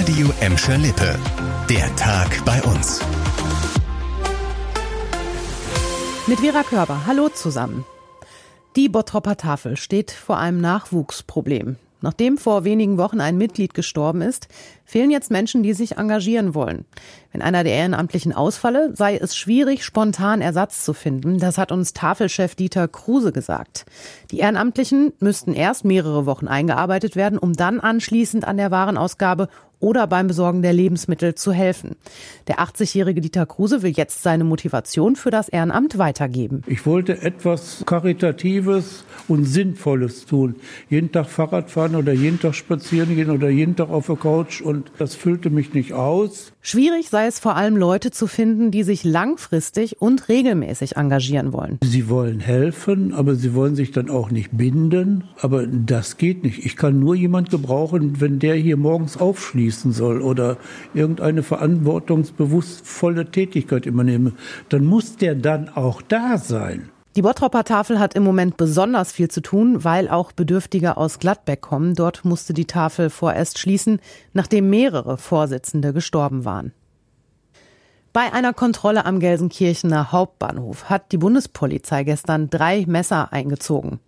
[0.00, 1.14] Radio Emscher Lippe.
[1.68, 3.00] Der Tag bei uns.
[6.26, 7.06] Mit Vera Körber.
[7.06, 7.84] Hallo zusammen.
[8.76, 11.76] Die Bottropper Tafel steht vor einem Nachwuchsproblem.
[12.00, 14.48] Nachdem vor wenigen Wochen ein Mitglied gestorben ist,
[14.86, 16.86] fehlen jetzt Menschen, die sich engagieren wollen.
[17.32, 21.38] Wenn einer der Ehrenamtlichen ausfalle, sei es schwierig, spontan Ersatz zu finden.
[21.38, 23.86] Das hat uns Tafelchef Dieter Kruse gesagt.
[24.32, 29.48] Die Ehrenamtlichen müssten erst mehrere Wochen eingearbeitet werden, um dann anschließend an der Warenausgabe
[29.80, 31.96] oder beim Besorgen der Lebensmittel zu helfen.
[32.46, 36.62] Der 80-jährige Dieter Kruse will jetzt seine Motivation für das Ehrenamt weitergeben.
[36.66, 40.56] Ich wollte etwas Karitatives und Sinnvolles tun.
[40.90, 44.60] Jeden Tag Fahrrad fahren oder jeden Tag spazieren gehen oder jeden Tag auf der Couch
[44.60, 46.52] und das füllte mich nicht aus.
[46.62, 51.78] Schwierig sei es vor allem Leute zu finden, die sich langfristig und regelmäßig engagieren wollen.
[51.82, 55.24] Sie wollen helfen, aber sie wollen sich dann auch nicht binden.
[55.40, 56.64] Aber das geht nicht.
[56.66, 60.58] Ich kann nur jemand gebrauchen, wenn der hier morgens aufschließen soll oder
[60.92, 64.34] irgendeine verantwortungsbewusstvolle Tätigkeit übernehmen.
[64.68, 66.90] Dann muss der dann auch da sein.
[67.20, 71.60] Die Bottropper Tafel hat im Moment besonders viel zu tun, weil auch Bedürftige aus Gladbeck
[71.60, 71.94] kommen.
[71.94, 74.00] Dort musste die Tafel vorerst schließen,
[74.32, 76.72] nachdem mehrere Vorsitzende gestorben waren.
[78.12, 84.00] Bei einer Kontrolle am Gelsenkirchener Hauptbahnhof hat die Bundespolizei gestern drei Messer eingezogen.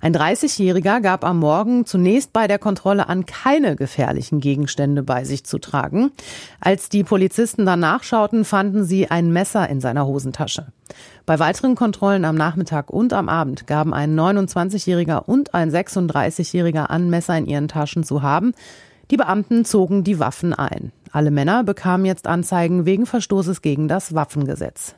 [0.00, 5.44] Ein 30-Jähriger gab am Morgen zunächst bei der Kontrolle an, keine gefährlichen Gegenstände bei sich
[5.44, 6.10] zu tragen.
[6.58, 10.66] Als die Polizisten danach schauten, fanden sie ein Messer in seiner Hosentasche.
[11.24, 17.08] Bei weiteren Kontrollen am Nachmittag und am Abend gaben ein 29-Jähriger und ein 36-Jähriger an,
[17.08, 18.52] Messer in ihren Taschen zu haben.
[19.12, 20.90] Die Beamten zogen die Waffen ein.
[21.14, 24.96] Alle Männer bekamen jetzt Anzeigen wegen Verstoßes gegen das Waffengesetz.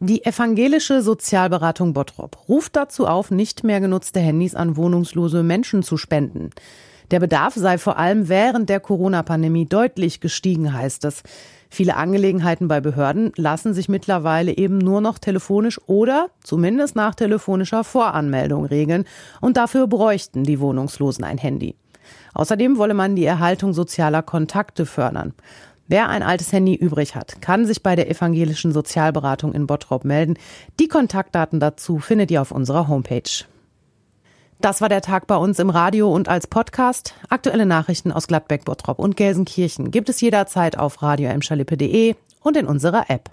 [0.00, 5.98] Die evangelische Sozialberatung Bottrop ruft dazu auf, nicht mehr genutzte Handys an wohnungslose Menschen zu
[5.98, 6.50] spenden.
[7.12, 11.22] Der Bedarf sei vor allem während der Corona-Pandemie deutlich gestiegen, heißt es.
[11.70, 17.84] Viele Angelegenheiten bei Behörden lassen sich mittlerweile eben nur noch telefonisch oder zumindest nach telefonischer
[17.84, 19.04] Voranmeldung regeln
[19.40, 21.76] und dafür bräuchten die Wohnungslosen ein Handy.
[22.34, 25.34] Außerdem wolle man die Erhaltung sozialer Kontakte fördern.
[25.88, 30.34] Wer ein altes Handy übrig hat, kann sich bei der evangelischen Sozialberatung in Bottrop melden.
[30.80, 33.44] Die Kontaktdaten dazu findet ihr auf unserer Homepage.
[34.60, 37.14] Das war der Tag bei uns im Radio und als Podcast.
[37.28, 43.08] Aktuelle Nachrichten aus Gladbeck, Bottrop und Gelsenkirchen gibt es jederzeit auf radio und in unserer
[43.08, 43.30] App.